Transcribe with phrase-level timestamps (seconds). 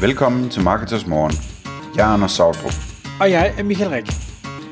[0.00, 1.34] Velkommen til Marketers Morgen.
[1.96, 2.76] Jeg er Anders Sautrup.
[3.20, 4.06] Og jeg er Michael Rik.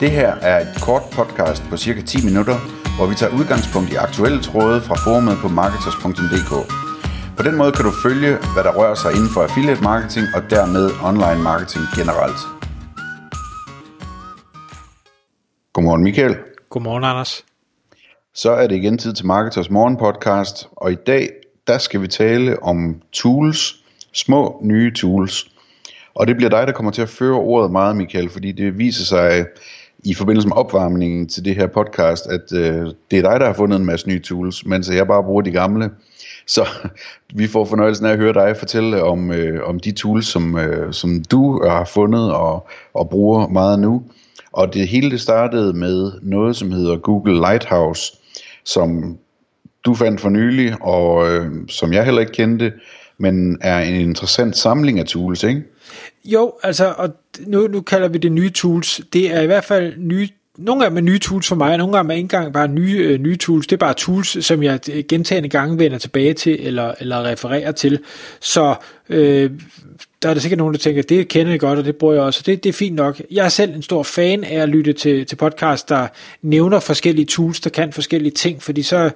[0.00, 2.56] Det her er et kort podcast på cirka 10 minutter,
[2.96, 6.52] hvor vi tager udgangspunkt i aktuelle tråde fra forumet på marketers.dk.
[7.36, 10.42] På den måde kan du følge, hvad der rører sig inden for affiliate marketing og
[10.54, 12.40] dermed online marketing generelt.
[15.72, 16.34] Godmorgen Michael.
[16.70, 17.44] Godmorgen, Anders.
[18.34, 21.24] Så er det igen tid til Marketers Morgen podcast, og i dag
[21.66, 23.85] der skal vi tale om tools,
[24.16, 25.50] små nye tools.
[26.14, 29.04] Og det bliver dig, der kommer til at føre ordet meget, Michael, fordi det viser
[29.04, 29.44] sig øh,
[30.04, 33.52] i forbindelse med opvarmningen til det her podcast, at øh, det er dig, der har
[33.52, 35.90] fundet en masse nye tools, mens jeg bare bruger de gamle.
[36.46, 36.68] Så
[37.34, 40.92] vi får fornøjelsen af at høre dig fortælle om, øh, om de tools, som, øh,
[40.92, 44.02] som du har fundet og, og bruger meget nu.
[44.52, 48.12] Og det hele det startede med noget, som hedder Google Lighthouse,
[48.64, 49.18] som
[49.84, 52.72] du fandt for nylig, og øh, som jeg heller ikke kendte,
[53.18, 55.62] men er en interessant samling af tools, ikke?
[56.24, 57.08] Jo, altså, og
[57.46, 59.00] nu, nu kalder vi det nye tools.
[59.12, 61.92] Det er i hvert fald nye nogle gange med er nye tools for mig, nogle
[61.96, 63.66] gange med er ikke engang bare nye, øh, nye tools.
[63.66, 67.98] Det er bare tools, som jeg gentagende gange vender tilbage til eller, eller refererer til.
[68.40, 68.74] Så
[69.08, 69.50] øh,
[70.22, 72.22] der er der sikkert nogen, der tænker, det kender jeg godt, og det bruger jeg
[72.22, 72.42] også.
[72.46, 73.20] Det, det er fint nok.
[73.30, 76.06] Jeg er selv en stor fan af at lytte til, til podcast, der
[76.42, 79.10] nævner forskellige tools, der kan forskellige ting, fordi så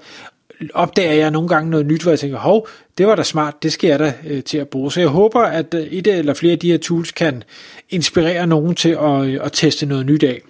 [0.75, 3.72] opdager jeg nogle gange noget nyt, hvor jeg tænker, hov, det var da smart, det
[3.72, 4.92] skal jeg da øh, til at bruge.
[4.92, 7.42] Så jeg håber, at øh, et eller flere af de her tools kan
[7.91, 10.41] inspirere nogen til at, øh, at teste noget nyt af.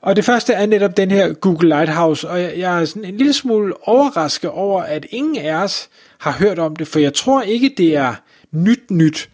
[0.00, 3.16] Og det første er netop den her Google Lighthouse, og jeg, jeg er sådan en
[3.16, 7.42] lille smule overrasket over, at ingen af os har hørt om det, for jeg tror
[7.42, 8.14] ikke, det er
[8.52, 9.28] nyt nyt.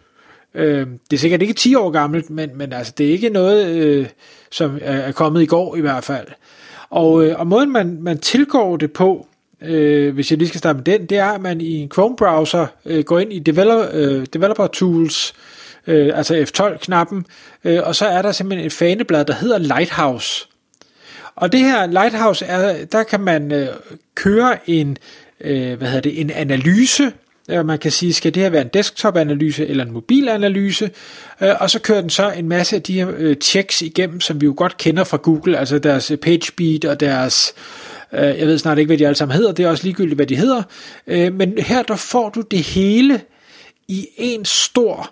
[0.54, 3.66] Øh, det er sikkert ikke 10 år gammelt, men, men altså, det er ikke noget,
[3.76, 4.06] øh,
[4.50, 6.26] som er kommet i går i hvert fald.
[6.90, 9.26] Og, øh, og måden man, man tilgår det på,
[9.66, 12.66] øh, hvis jeg lige skal starte med den, det er, at man i en Chrome-browser
[12.86, 15.34] øh, går ind i developer, øh, developer Tools,
[15.86, 17.26] øh, altså F12-knappen,
[17.64, 20.46] øh, og så er der simpelthen et faneblad, der hedder Lighthouse.
[21.36, 23.68] Og det her Lighthouse, er, der kan man øh,
[24.14, 24.96] køre en,
[25.40, 27.12] øh, hvad hedder det, en analyse,
[27.48, 30.90] man kan sige, skal det her være en desktop-analyse eller en mobilanalyse,
[31.40, 34.40] øh, og så kører den så en masse af de her øh, checks igennem, som
[34.40, 38.58] vi jo godt kender fra Google, altså deres PageSpeed og deres Øh, Øh, jeg ved
[38.58, 40.62] snart ikke, hvad de alle sammen hedder, det er også ligegyldigt, hvad de hedder.
[41.06, 43.20] Øh, men her der får du det hele
[43.88, 45.10] i en stor,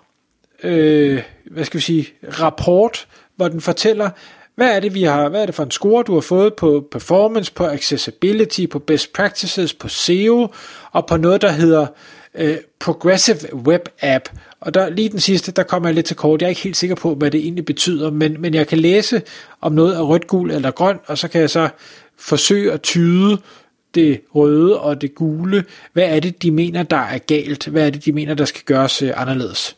[0.63, 1.21] øh,
[1.51, 2.07] hvad skal vi sige,
[2.41, 4.09] rapport, hvor den fortæller,
[4.55, 6.87] hvad er det, vi har, hvad er det for en score, du har fået på
[6.91, 10.47] performance, på accessibility, på best practices, på SEO,
[10.91, 11.87] og på noget, der hedder
[12.35, 14.29] øh, Progressive Web App.
[14.59, 16.41] Og der, lige den sidste, der kommer jeg lidt til kort.
[16.41, 19.21] Jeg er ikke helt sikker på, hvad det egentlig betyder, men, men jeg kan læse
[19.61, 21.69] om noget er rødt, gul eller grøn, og så kan jeg så
[22.23, 23.37] forsøge at tyde
[23.95, 25.63] det røde og det gule.
[25.93, 27.67] Hvad er det, de mener, der er galt?
[27.67, 29.75] Hvad er det, de mener, der skal gøres øh, anderledes?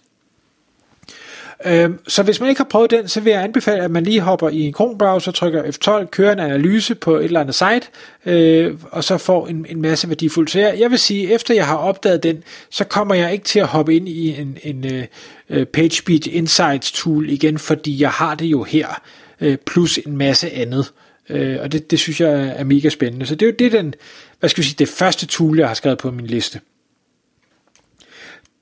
[1.66, 4.22] Øhm, så hvis man ikke har prøvet den, så vil jeg anbefale, at man lige
[4.22, 7.88] hopper i en Chrome-browser, trykker F12, kører en analyse på et eller andet site,
[8.25, 10.51] øh, og så får en, en masse værdifuldt.
[10.51, 13.59] Så jeg, jeg vil sige, efter jeg har opdaget den, så kommer jeg ikke til
[13.59, 15.07] at hoppe ind i en, en
[15.50, 19.01] uh, PageSpeed Insights tool igen, fordi jeg har det jo her,
[19.41, 20.91] øh, plus en masse andet.
[21.30, 23.25] Øh, og det, det synes jeg er mega spændende.
[23.25, 23.94] Så det er jo det, den,
[24.40, 26.59] hvad skal vi sige, det første tool, jeg har skrevet på min liste.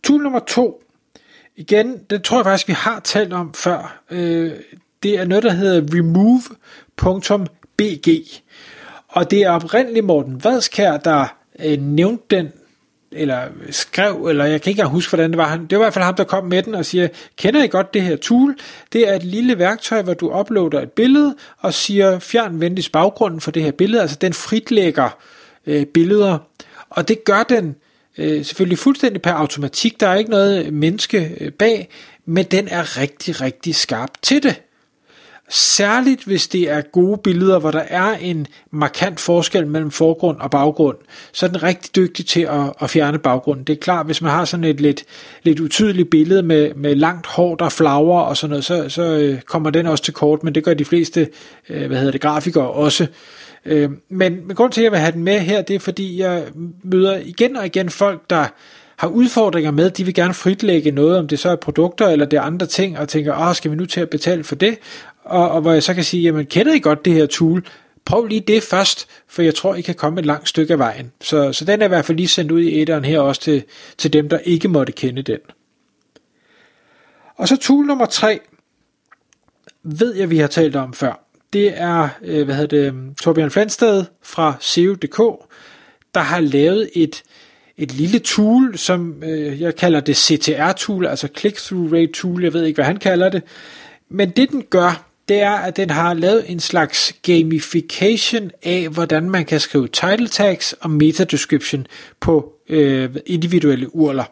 [0.03, 0.83] Tool nummer to,
[1.55, 4.03] igen, det tror jeg faktisk, vi har talt om før.
[4.11, 4.51] Øh,
[5.03, 8.07] det er noget, der hedder remove.bg.
[9.07, 12.51] Og det er oprindeligt Morten Vadskær, der øh, nævnte den
[13.15, 15.47] eller skrev, eller jeg kan ikke huske, hvordan det var.
[15.47, 17.07] Han, det var i hvert fald ham, der kom med den og siger,
[17.37, 18.55] kender I godt det her tool?
[18.93, 23.41] Det er et lille værktøj, hvor du uploader et billede og siger, fjern venligst baggrunden
[23.41, 24.01] for det her billede.
[24.01, 25.17] Altså den fritlægger
[25.67, 26.37] øh, billeder.
[26.89, 27.75] Og det gør den
[28.17, 29.99] øh, selvfølgelig fuldstændig per automatik.
[29.99, 31.89] Der er ikke noget menneske øh, bag,
[32.25, 34.61] men den er rigtig, rigtig skarp til det.
[35.55, 40.51] Særligt hvis det er gode billeder, hvor der er en markant forskel mellem forgrund og
[40.51, 40.97] baggrund,
[41.31, 43.63] så er den rigtig dygtig til at, at fjerne baggrunden.
[43.63, 45.03] Det er klart, hvis man har sådan et lidt,
[45.43, 49.41] lidt utydeligt billede med, med langt hår, der flager og sådan noget, så, så øh,
[49.41, 51.29] kommer den også til kort, men det gør de fleste
[51.69, 53.07] øh, hvad hedder det, grafikere også.
[53.65, 56.19] Øh, men, men grund til, at jeg vil have den med her, det er fordi,
[56.19, 56.43] jeg
[56.83, 58.45] møder igen og igen folk, der
[58.97, 62.37] har udfordringer med, de vil gerne fritlægge noget, om det så er produkter eller det
[62.37, 64.77] er andre ting, og tænker, åh, skal vi nu til at betale for det?
[65.25, 67.65] Og, og hvor jeg så kan sige, jamen kender I godt det her tool?
[68.05, 71.11] Prøv lige det først, for jeg tror, I kan komme et langt stykke af vejen.
[71.21, 73.63] Så, så den er i hvert fald lige sendt ud i etteren her også til,
[73.97, 75.39] til dem, der ikke måtte kende den.
[77.35, 78.39] Og så tool nummer tre,
[79.83, 81.25] ved jeg, vi har talt om før.
[81.53, 85.47] Det er, øh, hvad hedder det, Torbjørn Flansted fra SEO.dk,
[86.15, 87.23] der har lavet et,
[87.77, 92.65] et lille tool, som øh, jeg kalder det CTR-tool, altså Click-Through Rate Tool, jeg ved
[92.65, 93.43] ikke, hvad han kalder det.
[94.09, 99.29] Men det den gør, det er, at den har lavet en slags gamification af, hvordan
[99.29, 101.87] man kan skrive title tags og meta description
[102.19, 104.23] på øh, individuelle urler.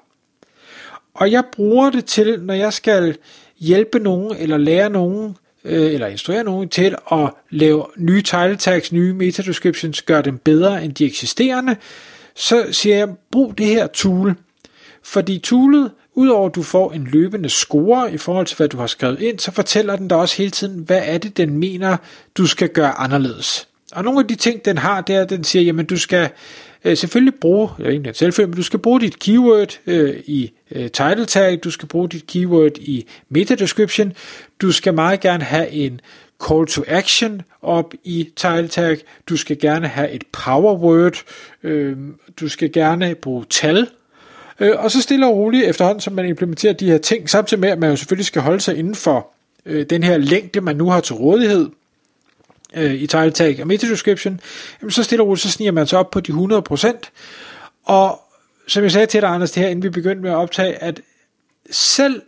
[1.14, 3.18] Og jeg bruger det til, når jeg skal
[3.60, 8.92] hjælpe nogen eller lære nogen øh, eller instruere nogen til at lave nye title tags,
[8.92, 11.76] nye meta descriptions, gøre dem bedre end de eksisterende,
[12.36, 14.36] så siger jeg, brug det her tool.
[15.04, 18.88] Fordi toolet, udover at du får en løbende score i forhold til, hvad du har
[18.88, 21.98] skrevet ind, så fortæller den dig også hele tiden, hvad er det, den mener,
[22.38, 23.68] du skal gøre anderledes.
[23.92, 26.30] Og nogle af de ting, den har, det er, at den siger, jamen du skal
[26.86, 30.52] øh, selvfølgelig bruge, jeg ikke egentlig selvfølgelig, men du skal bruge dit keyword øh, i
[30.72, 34.14] øh, title tag, du skal bruge dit keyword i meta description,
[34.62, 36.02] du skal meget gerne have en
[36.48, 38.98] call to action op i title tag,
[39.30, 41.24] du skal gerne have et power word,
[41.64, 41.98] øh,
[42.40, 43.88] du skal gerne bruge tal,
[44.62, 47.70] øh, og så stille og roligt efterhånden, som man implementerer de her ting, samtidig med,
[47.70, 49.28] at man jo selvfølgelig skal holde sig inden for
[49.66, 51.70] øh, den her længde, man nu har til rådighed,
[52.76, 54.40] øh, i title tag og meta description,
[54.82, 57.12] jamen så stille og roligt, så sniger man sig op på de 100%.
[57.84, 58.22] Og
[58.68, 61.02] som jeg sagde til dig, Anders, det her, inden vi begyndte med at optage, at
[61.72, 62.22] selv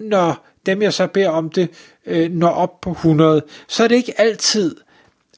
[0.00, 1.68] når dem, jeg så beder om det,
[2.06, 4.76] øh, når op på 100, så er det ikke altid,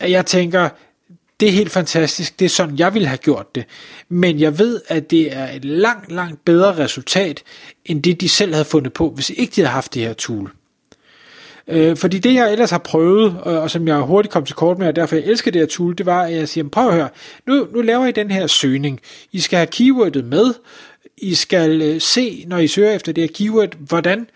[0.01, 0.69] at jeg tænker,
[1.41, 3.65] det er helt fantastisk, det er sådan, jeg ville have gjort det.
[4.09, 7.43] Men jeg ved, at det er et langt, langt bedre resultat,
[7.85, 10.51] end det de selv havde fundet på, hvis ikke de havde haft det her tool.
[11.69, 14.79] Øh, fordi det jeg ellers har prøvet, og, og som jeg hurtigt kom til kort
[14.79, 16.95] med, og derfor jeg elsker det her tool, det var, at jeg siger, prøv at
[16.95, 17.09] høre,
[17.47, 19.01] nu, nu laver I den her søgning.
[19.33, 20.55] I skal have keywordet med.
[21.17, 24.27] I skal øh, se, når I søger efter det her keyword, hvordan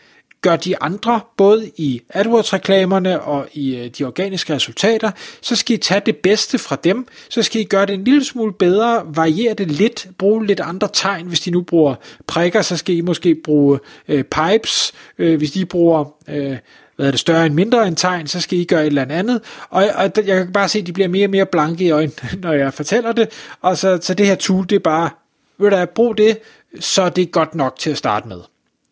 [0.44, 5.10] gør de andre, både i AdWords-reklamerne og i øh, de organiske resultater,
[5.40, 8.24] så skal I tage det bedste fra dem, så skal I gøre det en lille
[8.24, 11.94] smule bedre, variere det lidt, bruge lidt andre tegn, hvis de nu bruger
[12.26, 16.56] prikker, så skal I måske bruge øh, pipes, øh, hvis de bruger øh,
[16.96, 19.40] hvad er det, større end mindre end tegn, så skal I gøre et eller andet.
[19.70, 22.14] Og, og jeg kan bare se, at de bliver mere og mere blanke i øjnene,
[22.42, 23.28] når jeg fortæller det.
[23.60, 25.10] Og så, så det her tool, det er bare,
[25.58, 26.38] ved du brug det,
[26.80, 28.40] så det er godt nok til at starte med.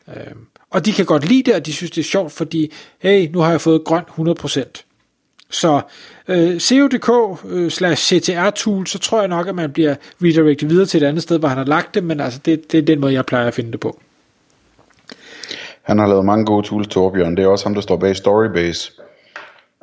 [0.08, 3.28] Øhm, og de kan godt lide det, og de synes, det er sjovt, fordi, hey,
[3.32, 4.84] nu har jeg fået grøn 100%.
[5.50, 5.80] Så
[6.28, 10.86] øh, co.dk øh, slash CTR tool, så tror jeg nok, at man bliver redirected videre
[10.86, 13.00] til et andet sted, hvor han har lagt det, men altså det, det er den
[13.00, 14.00] måde, jeg plejer at finde det på.
[15.82, 17.36] Han har lavet mange gode tools, Torbjørn.
[17.36, 18.92] Det er også ham, der står bag Storybase.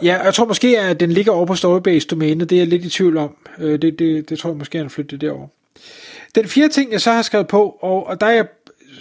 [0.03, 2.50] Ja, jeg tror måske, at den ligger over på Storybase-domænet.
[2.50, 3.35] Det er jeg lidt i tvivl om.
[3.59, 5.47] Øh, det, det, det tror jeg måske, han flyttet derover.
[6.35, 8.45] Den fjerde ting, jeg så har skrevet på, og, og der er jeg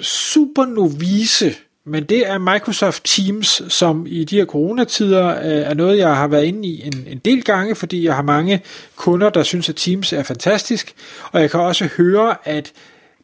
[0.02, 1.55] super novice,
[1.88, 6.29] men det er Microsoft Teams, som i de her coronatider øh, er noget, jeg har
[6.29, 8.62] været inde i en, en del gange, fordi jeg har mange
[8.96, 10.94] kunder, der synes, at Teams er fantastisk.
[11.32, 12.73] Og jeg kan også høre, at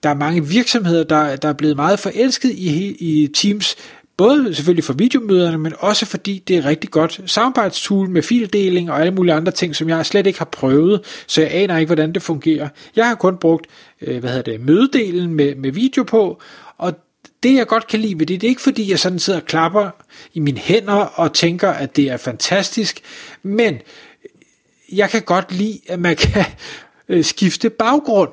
[0.02, 3.76] der er mange virksomheder, der, der er blevet meget forelsket i, i Teams,
[4.16, 8.90] både selvfølgelig for videomøderne, men også fordi det er et rigtig godt samarbejdstool med fildeling
[8.90, 11.88] og alle mulige andre ting, som jeg slet ikke har prøvet, så jeg aner ikke,
[11.88, 12.69] hvordan det fungerer.
[12.96, 13.67] Jeg har kun brugt
[14.00, 16.43] øh, hvad hedder det, mødedelen med, med video på,
[17.44, 19.46] det jeg godt kan lide ved det, det er ikke fordi, jeg sådan sidder og
[19.46, 19.91] klapper
[20.35, 23.00] i mine hænder og tænker, at det er fantastisk,
[23.43, 23.79] men
[24.93, 26.44] jeg kan godt lide, at man kan
[27.08, 28.31] øh, skifte baggrund.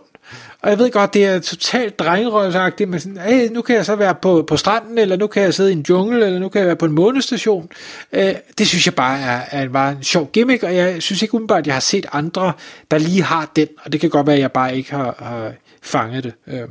[0.62, 3.96] Og jeg ved godt, det er totalt drengerøvsagtigt, men sådan, hey, nu kan jeg så
[3.96, 6.60] være på, på stranden, eller nu kan jeg sidde i en jungle, eller nu kan
[6.60, 7.70] jeg være på en månestation.
[8.14, 11.34] Øh, det synes jeg bare er, er bare en sjov gimmick, og jeg synes ikke
[11.34, 12.54] umiddelbart, at jeg har set andre,
[12.92, 15.54] der lige har den, og det kan godt være, at jeg bare ikke har, har
[15.82, 16.34] fanget det.
[16.48, 16.68] Øh.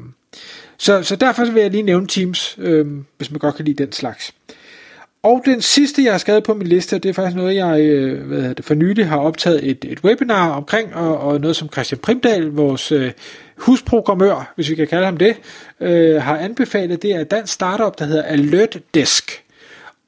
[0.78, 3.92] Så, så derfor vil jeg lige nævne Teams, øh, hvis man godt kan lide den
[3.92, 4.34] slags.
[5.22, 8.26] Og den sidste, jeg har skrevet på min liste, det er faktisk noget, jeg øh,
[8.26, 11.68] hvad hvad det, for nylig har optaget et, et webinar omkring, og, og noget som
[11.72, 13.12] Christian Primdal, vores øh,
[13.56, 15.37] husprogrammør, hvis vi kan kalde ham det,
[15.80, 17.02] øh, har anbefalet.
[17.02, 19.44] Det er et dansk startup, der hedder Alert Desk.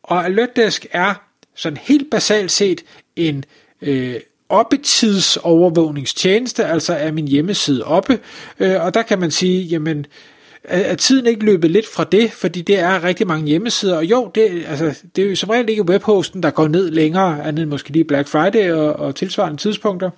[0.02, 1.14] Og Alert Desk er
[1.54, 2.84] sådan helt basalt set
[3.16, 3.44] en
[3.82, 4.14] øh,
[4.52, 8.18] oppetidsovervågningstjeneste, altså er min hjemmeside oppe,
[8.60, 10.06] øh, og der kan man sige, jamen,
[10.64, 14.30] er tiden ikke løbet lidt fra det, fordi det er rigtig mange hjemmesider, og jo,
[14.34, 17.70] det, altså, det er jo som regel ikke webhosten, der går ned længere, andet end
[17.70, 20.10] måske lige Black Friday og, og tilsvarende tidspunkter.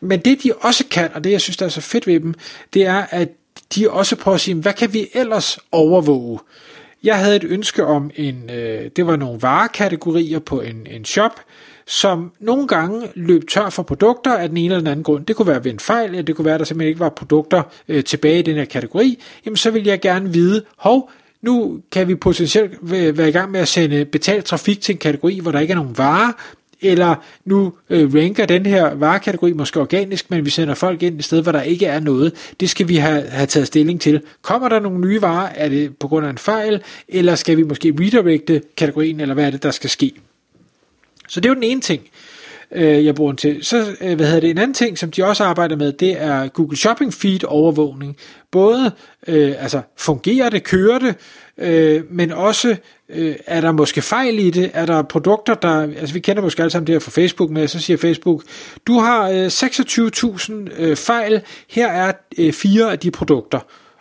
[0.00, 2.34] Men det de også kan, og det jeg synes der er så fedt ved dem,
[2.74, 3.28] det er, at
[3.74, 6.38] de også prøver at sige, hvad kan vi ellers overvåge?
[7.02, 11.40] Jeg havde et ønske om en, øh, det var nogle varekategorier på en, en shop,
[11.90, 15.26] som nogle gange løb tør for produkter af den ene eller den anden grund.
[15.26, 17.08] Det kunne være ved en fejl, eller det kunne være, at der simpelthen ikke var
[17.08, 19.22] produkter øh, tilbage i den her kategori.
[19.46, 21.10] Jamen så vil jeg gerne vide, hov,
[21.42, 22.78] nu kan vi potentielt
[23.16, 25.76] være i gang med at sende betalt trafik til en kategori, hvor der ikke er
[25.76, 26.32] nogen varer.
[26.82, 31.24] eller nu øh, ranker den her varekategori måske organisk, men vi sender folk ind et
[31.24, 32.52] sted, hvor der ikke er noget.
[32.60, 34.22] Det skal vi have, have taget stilling til.
[34.42, 35.48] Kommer der nogle nye varer?
[35.54, 36.82] Er det på grund af en fejl?
[37.08, 40.12] Eller skal vi måske redirecte kategorien, eller hvad er det, der skal ske?
[41.30, 42.02] Så det er jo den ene ting
[42.72, 43.64] øh, jeg bruger den til.
[43.64, 46.48] Så øh, hvad hedder det, en anden ting, som de også arbejder med, det er
[46.48, 48.16] Google Shopping Feed overvågning.
[48.50, 48.92] Både,
[49.26, 51.14] øh, altså fungerer det, kører det,
[51.58, 52.76] øh, men også
[53.08, 56.62] øh, er der måske fejl i det, er der produkter, der, altså vi kender måske
[56.62, 58.42] alle sammen det her fra Facebook med, så siger Facebook,
[58.86, 63.60] du har øh, 26.000 øh, fejl, her er øh, fire af de produkter.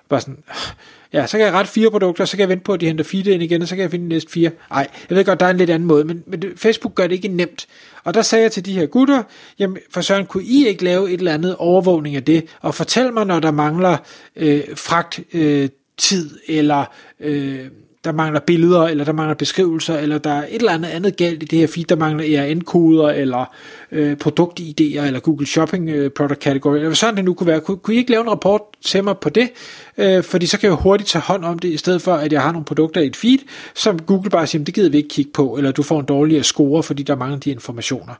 [0.09, 0.73] Bare sådan, ah,
[1.13, 3.03] Ja, så kan jeg rette fire produkter, så kan jeg vente på, at de henter
[3.03, 4.51] feedet ind igen, og så kan jeg finde de næste fire.
[4.69, 7.15] Nej, jeg ved godt, der er en lidt anden måde, men, men Facebook gør det
[7.15, 7.67] ikke nemt.
[8.03, 9.23] Og der sagde jeg til de her gutter,
[9.59, 13.13] jamen for Søren, kunne I ikke lave et eller andet overvågning af det, og fortæl
[13.13, 13.97] mig, når der mangler
[14.35, 16.85] øh, fragt øh, tid, eller
[17.19, 17.65] øh,
[18.03, 21.43] der mangler billeder, eller der mangler beskrivelser, eller der er et eller andet andet galt
[21.43, 23.55] i det her feed, der mangler ERN-koder, eller
[23.91, 27.61] øh, produktideer, eller Google Shopping øh, Product Category, eller sådan det nu kunne være.
[27.61, 29.49] Kunne, kunne I ikke lave en rapport til mig på det?
[29.97, 32.41] Øh, fordi så kan jeg hurtigt tage hånd om det, i stedet for at jeg
[32.41, 33.39] har nogle produkter i et feed,
[33.75, 36.43] som Google bare siger, det gider vi ikke kigge på, eller du får en dårligere
[36.43, 38.13] score, fordi der mangler de informationer.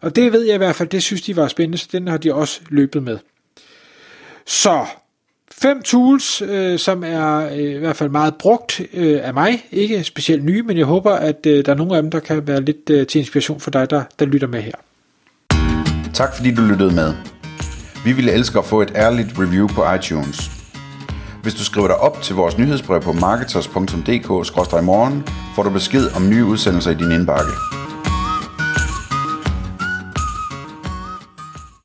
[0.00, 2.16] Og det ved jeg i hvert fald, det synes de var spændende, så den har
[2.16, 3.18] de også løbet med.
[4.46, 4.86] Så
[5.62, 9.64] Fem tools, øh, som er øh, i hvert fald meget brugt øh, af mig.
[9.72, 12.46] Ikke specielt nye, men jeg håber, at øh, der er nogle af dem, der kan
[12.46, 14.72] være lidt øh, til inspiration for dig, der, der lytter med her.
[16.12, 17.14] Tak fordi du lyttede med.
[18.04, 20.50] Vi ville elske at få et ærligt review på iTunes.
[21.42, 25.24] Hvis du skriver dig op til vores nyhedsbrev på marketers.dk-morgen,
[25.54, 27.52] får du besked om nye udsendelser i din indbakke.